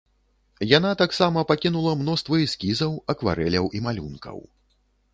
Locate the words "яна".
0.77-0.93